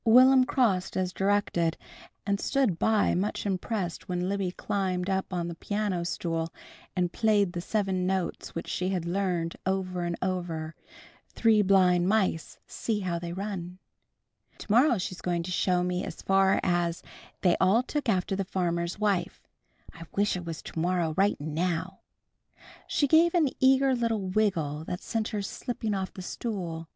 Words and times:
Will'm 0.03 0.45
crossed 0.45 0.97
as 0.97 1.13
directed, 1.13 1.77
and 2.25 2.39
stood 2.39 2.79
by 2.79 3.13
much 3.13 3.45
impressed 3.45 4.09
when 4.09 4.27
Libby 4.27 4.49
climbed 4.51 5.11
up 5.11 5.31
on 5.31 5.47
the 5.47 5.53
piano 5.53 6.03
stool 6.03 6.51
and 6.95 7.13
played 7.13 7.53
the 7.53 7.61
seven 7.61 8.07
notes 8.07 8.55
which 8.55 8.67
she 8.67 8.89
had 8.89 9.05
learned, 9.05 9.57
over 9.63 10.01
and 10.01 10.17
over: 10.19 10.73
"Three 11.29 11.61
blind 11.61 12.07
mice! 12.09 12.57
See 12.65 13.01
how 13.01 13.19
they 13.19 13.31
run!" 13.31 13.77
"To 14.57 14.71
morrow 14.71 14.97
she's 14.97 15.21
going 15.21 15.43
to 15.43 15.51
show 15.51 15.83
me 15.83 16.03
as 16.03 16.23
far 16.23 16.59
as 16.63 17.03
'They 17.41 17.55
all 17.61 17.83
took 17.83 18.09
after 18.09 18.35
the 18.35 18.43
farmer's 18.43 18.97
wife.' 18.97 19.45
I 19.93 20.05
wish 20.15 20.35
it 20.35 20.45
was 20.45 20.63
to 20.63 20.79
morrow 20.79 21.13
right 21.15 21.39
now!" 21.39 21.99
She 22.87 23.07
gave 23.07 23.35
an 23.35 23.49
eager 23.59 23.93
little 23.93 24.29
wiggle 24.29 24.83
that 24.85 25.01
sent 25.03 25.27
her 25.27 25.43
slipping 25.43 25.93
off 25.93 26.11
the 26.11 26.23
stool. 26.23 26.89